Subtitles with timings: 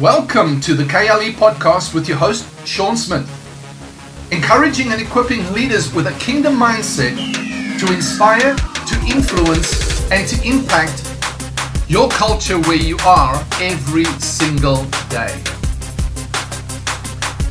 [0.00, 3.28] Welcome to the KLE podcast with your host, Sean Smith.
[4.30, 7.16] Encouraging and equipping leaders with a kingdom mindset
[7.80, 11.02] to inspire, to influence, and to impact
[11.88, 15.36] your culture where you are every single day.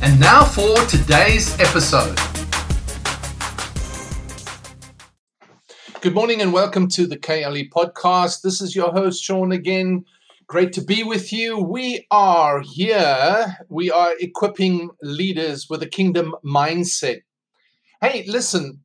[0.00, 2.16] And now for today's episode.
[6.00, 8.42] Good morning and welcome to the KLE podcast.
[8.42, 10.04] This is your host, Sean, again.
[10.48, 11.58] Great to be with you.
[11.58, 13.56] We are here.
[13.68, 17.22] We are equipping leaders with a kingdom mindset.
[18.00, 18.84] Hey, listen,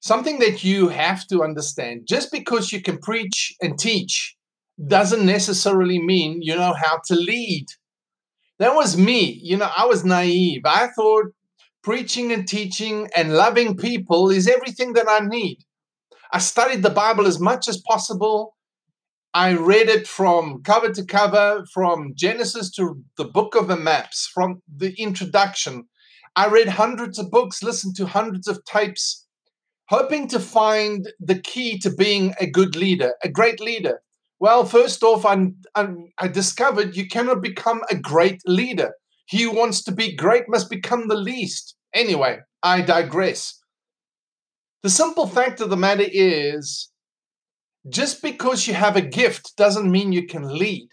[0.00, 4.36] something that you have to understand just because you can preach and teach
[4.86, 7.66] doesn't necessarily mean you know how to lead.
[8.58, 9.38] That was me.
[9.42, 10.62] You know, I was naive.
[10.64, 11.26] I thought
[11.82, 15.58] preaching and teaching and loving people is everything that I need.
[16.32, 18.55] I studied the Bible as much as possible
[19.36, 24.26] I read it from cover to cover, from Genesis to the book of the maps,
[24.32, 25.88] from the introduction.
[26.34, 29.26] I read hundreds of books, listened to hundreds of tapes,
[29.90, 34.00] hoping to find the key to being a good leader, a great leader.
[34.40, 38.94] Well, first off, I, I, I discovered you cannot become a great leader.
[39.26, 41.76] He who wants to be great must become the least.
[41.92, 43.60] Anyway, I digress.
[44.82, 46.88] The simple fact of the matter is,
[47.88, 50.88] just because you have a gift doesn't mean you can lead.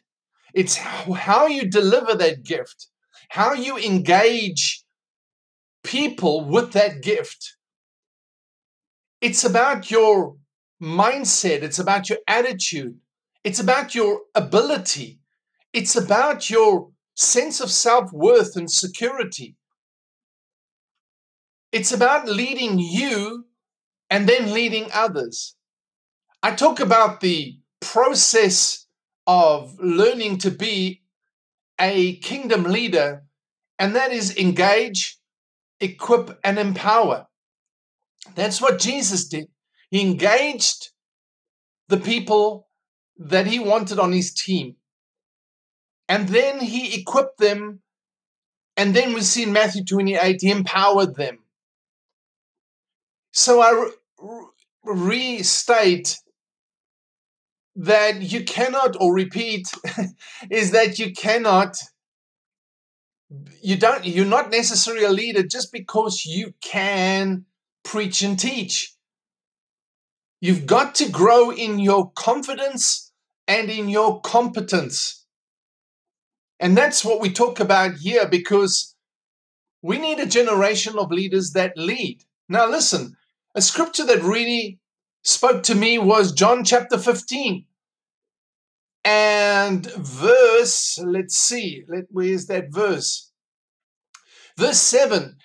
[0.53, 2.87] It's how you deliver that gift,
[3.29, 4.83] how you engage
[5.83, 7.57] people with that gift.
[9.21, 10.35] It's about your
[10.81, 12.99] mindset, it's about your attitude,
[13.43, 15.19] it's about your ability,
[15.71, 19.55] it's about your sense of self worth and security.
[21.71, 23.45] It's about leading you
[24.11, 25.55] and then leading others.
[26.45, 28.85] I talk about the process
[29.25, 31.01] of learning to be
[31.79, 33.23] a kingdom leader,
[33.79, 35.17] and that is engage,
[35.79, 37.27] equip, and empower.
[38.35, 39.47] That's what Jesus did.
[39.89, 40.89] He engaged
[41.87, 42.67] the people
[43.17, 44.75] that he wanted on his team.
[46.09, 47.79] And then he equipped them.
[48.75, 51.39] And then we see in Matthew 28, he empowered them.
[53.31, 53.91] So I
[54.83, 56.19] restate
[57.75, 59.71] that you cannot or repeat
[60.49, 61.77] is that you cannot
[63.61, 67.45] you don't you're not necessarily a leader just because you can
[67.83, 68.95] preach and teach.
[70.39, 73.11] You've got to grow in your confidence
[73.47, 75.25] and in your competence.
[76.59, 78.95] And that's what we talk about here because
[79.81, 82.23] we need a generation of leaders that lead.
[82.47, 83.15] Now listen
[83.55, 84.79] a scripture that really
[85.23, 87.65] spoke to me was John chapter 15
[89.05, 93.31] and verse, let's see, let, where's that verse?
[94.57, 95.35] Verse 7,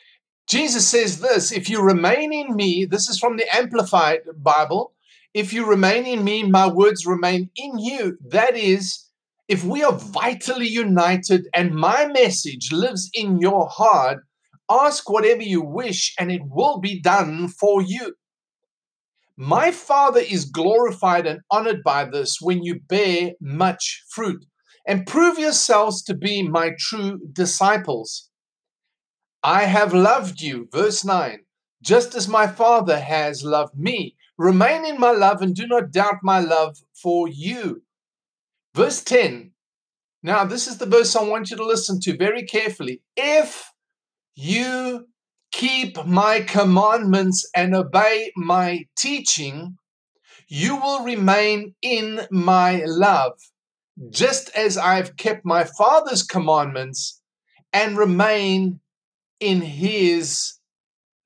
[0.49, 4.93] Jesus says this If you remain in me, this is from the Amplified Bible,
[5.35, 8.19] if you remain in me, my words remain in you.
[8.29, 9.05] That is,
[9.47, 14.21] if we are vitally united and my message lives in your heart,
[14.71, 18.15] ask whatever you wish and it will be done for you.
[19.41, 24.45] My Father is glorified and honored by this when you bear much fruit
[24.85, 28.31] and prove yourselves to be my true disciples.
[29.45, 31.39] I have loved you, verse 9,
[31.81, 34.17] just as my Father has loved me.
[34.39, 37.83] Remain in my love and do not doubt my love for you.
[38.75, 39.53] Verse 10.
[40.21, 43.03] Now, this is the verse I want you to listen to very carefully.
[43.17, 43.73] If
[44.35, 45.08] you
[45.53, 49.77] keep my commandments and obey my teaching,
[50.49, 53.39] you will remain in my love,
[54.11, 57.21] just as I've kept my Father's commandments
[57.73, 58.81] and remain
[59.41, 60.55] in his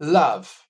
[0.00, 0.66] love.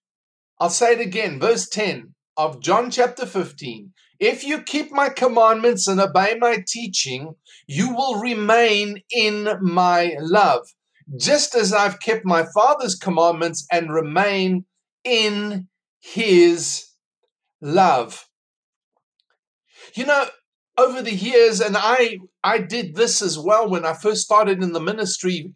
[0.61, 3.93] I'll say it again, verse 10 of John chapter 15.
[4.21, 7.35] If you keep my commandments and obey my teaching,
[7.67, 10.69] you will remain in my love
[11.19, 14.65] just as I've kept my Father's commandments and remain
[15.05, 15.69] in
[16.01, 16.87] his
[17.61, 18.27] love.
[19.95, 20.27] You know,
[20.79, 24.73] over the years, and I, I did this as well when I first started in
[24.73, 25.53] the ministry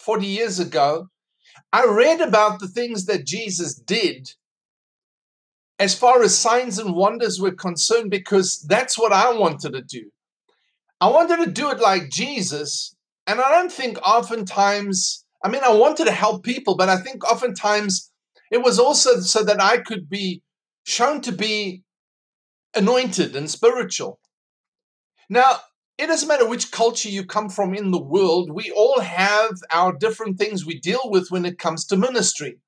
[0.00, 1.08] 40 years ago,
[1.72, 4.30] I read about the things that Jesus did
[5.78, 10.10] as far as signs and wonders were concerned because that's what I wanted to do.
[11.00, 12.94] I wanted to do it like Jesus,
[13.26, 17.24] and I don't think oftentimes, I mean, I wanted to help people, but I think
[17.24, 18.10] oftentimes
[18.50, 20.42] it was also so that I could be
[20.84, 21.84] shown to be
[22.74, 24.20] anointed and spiritual.
[25.28, 25.60] Now,
[25.98, 29.92] it doesn't matter which culture you come from in the world, we all have our
[29.92, 32.58] different things we deal with when it comes to ministry.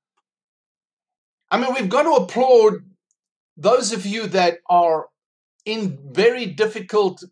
[1.49, 2.75] I mean, we've got to applaud
[3.57, 5.07] those of you that are
[5.65, 7.23] in very difficult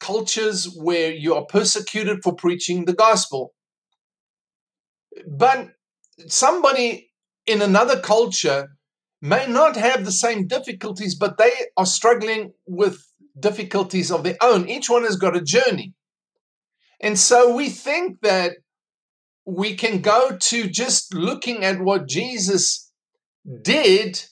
[0.00, 3.54] cultures where you are persecuted for preaching the gospel.
[5.26, 5.70] But
[6.26, 7.10] somebody
[7.46, 8.76] in another culture
[9.22, 13.02] may not have the same difficulties, but they are struggling with
[13.38, 14.68] difficulties of their own.
[14.68, 15.94] Each one has got a journey.
[17.00, 18.52] And so we think that
[19.46, 22.90] we can go to just looking at what Jesus
[23.62, 24.24] did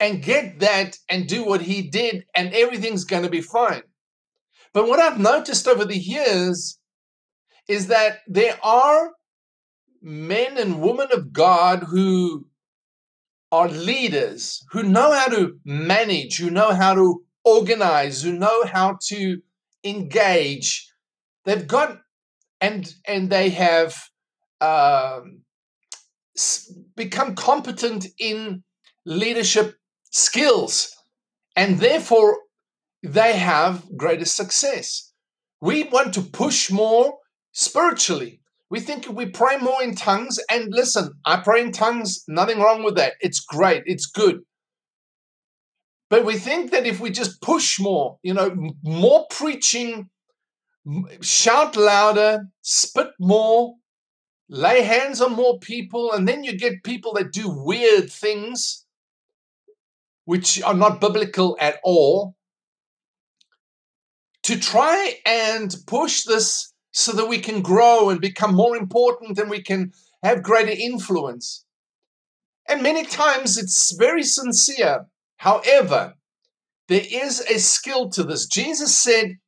[0.00, 3.82] and get that and do what he did, and everything's going to be fine.
[4.74, 6.78] But what I've noticed over the years
[7.68, 9.12] is that there are
[10.02, 12.46] men and women of God who
[13.52, 18.98] are leaders, who know how to manage, who know how to organize, who know how
[19.06, 19.38] to
[19.84, 20.90] engage.
[21.44, 22.00] They've got
[22.60, 23.94] and and they have
[24.60, 25.42] um,
[26.96, 28.64] become competent in
[29.06, 29.76] leadership
[30.10, 30.94] skills,
[31.54, 32.38] and therefore
[33.04, 35.12] they have greater success.
[35.60, 37.18] We want to push more
[37.52, 38.40] spiritually.
[38.70, 42.82] We think we pray more in tongues, and listen, I pray in tongues, nothing wrong
[42.82, 43.12] with that.
[43.20, 44.40] It's great, it's good.
[46.08, 50.08] But we think that if we just push more, you know, more preaching,
[51.20, 53.74] shout louder, spit more,
[54.48, 58.86] lay hands on more people, and then you get people that do weird things
[60.24, 62.34] which are not biblical at all
[64.44, 69.50] to try and push this so that we can grow and become more important and
[69.50, 69.92] we can
[70.22, 71.64] have greater influence.
[72.68, 75.06] And many times it's very sincere.
[75.38, 76.14] However,
[76.88, 78.46] there is a skill to this.
[78.46, 79.38] Jesus said,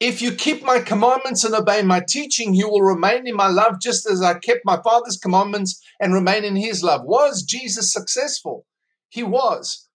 [0.00, 3.80] If you keep my commandments and obey my teaching, you will remain in my love
[3.80, 7.02] just as I kept my Father's commandments and remain in his love.
[7.04, 8.66] Was Jesus successful?
[9.08, 9.88] He was.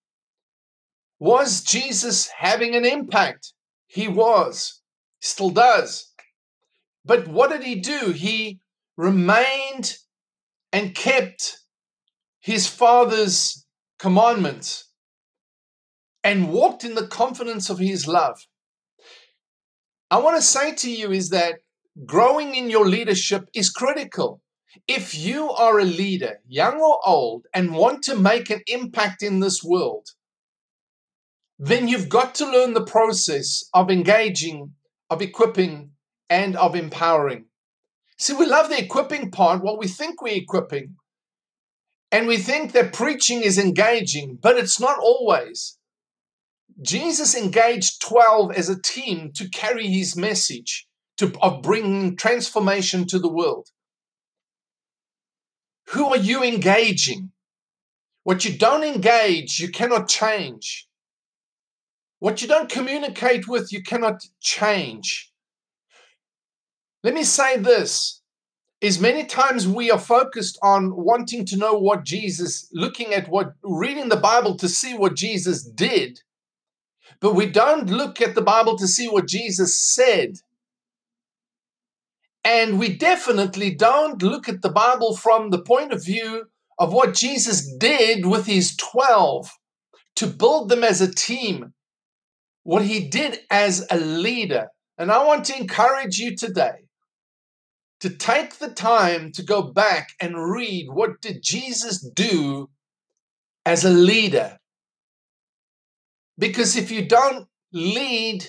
[1.19, 3.53] Was Jesus having an impact?
[3.91, 4.81] He was.
[5.19, 6.13] Still does.
[7.03, 8.11] But what did he do?
[8.11, 8.61] He
[8.95, 9.97] remained
[10.71, 11.57] and kept
[12.39, 13.65] his Father's
[13.99, 14.87] commandments
[16.23, 18.39] and walked in the confidence of his love.
[20.09, 21.59] I want to say to you is that
[22.05, 24.41] growing in your leadership is critical.
[24.87, 29.41] If you are a leader, young or old, and want to make an impact in
[29.41, 30.07] this world,
[31.63, 34.73] then you've got to learn the process of engaging,
[35.11, 35.91] of equipping,
[36.27, 37.45] and of empowering.
[38.17, 40.95] See, we love the equipping part, what we think we're equipping.
[42.11, 45.77] And we think that preaching is engaging, but it's not always.
[46.81, 50.87] Jesus engaged 12 as a team to carry his message
[51.17, 53.67] to, of bringing transformation to the world.
[55.89, 57.33] Who are you engaging?
[58.23, 60.87] What you don't engage, you cannot change.
[62.21, 65.29] What you don't communicate with, you cannot change.
[67.03, 68.21] Let me say this
[68.79, 73.53] is many times we are focused on wanting to know what Jesus, looking at what,
[73.61, 76.21] reading the Bible to see what Jesus did
[77.21, 80.39] but we don't look at the Bible to see what Jesus said.
[82.43, 86.45] And we definitely don't look at the Bible from the point of view
[86.79, 89.51] of what Jesus did with his 12
[90.15, 91.73] to build them as a team,
[92.63, 94.67] what he did as a leader.
[94.97, 96.85] And I want to encourage you today
[98.01, 102.69] to take the time to go back and read what did Jesus do
[103.65, 104.59] as a leader
[106.41, 108.47] because if you don't lead,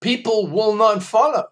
[0.00, 1.44] people will not follow.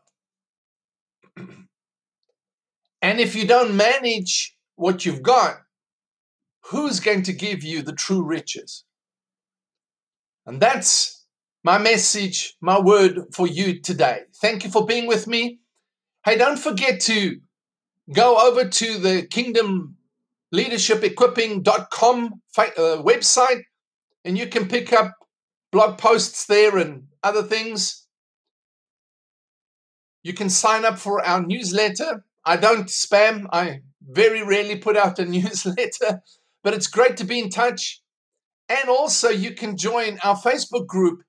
[1.36, 5.56] and if you don't manage what you've got,
[6.64, 8.84] who's going to give you the true riches?
[10.46, 11.24] And that's
[11.64, 14.22] my message, my word for you today.
[14.40, 15.60] Thank you for being with me.
[16.24, 17.40] Hey, don't forget to
[18.12, 19.96] go over to the Kingdom
[20.54, 22.26] leadershipequipping.com
[22.58, 23.62] uh, website,
[24.24, 25.12] and you can pick up
[25.70, 28.06] blog posts there and other things.
[30.22, 32.24] You can sign up for our newsletter.
[32.44, 36.22] I don't spam, I very rarely put out a newsletter,
[36.62, 38.01] but it's great to be in touch.
[38.72, 41.24] And also, you can join our Facebook group,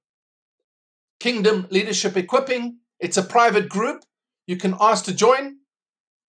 [1.19, 2.77] Kingdom Leadership Equipping.
[3.01, 4.03] It's a private group.
[4.47, 5.57] You can ask to join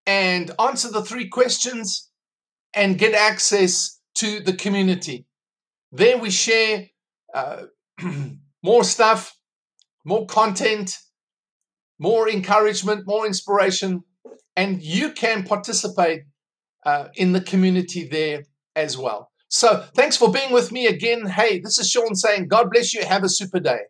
[0.06, 2.10] and answer the three questions
[2.74, 5.24] and get access to the community.
[5.92, 6.86] There we share
[7.32, 7.66] uh,
[8.64, 9.38] more stuff,
[10.04, 10.98] more content,
[12.00, 14.02] more encouragement, more inspiration,
[14.56, 16.22] and you can participate
[16.84, 18.42] uh, in the community there
[18.74, 19.30] as well.
[19.54, 21.26] So, thanks for being with me again.
[21.26, 23.04] Hey, this is Sean saying, God bless you.
[23.04, 23.82] Have a super day.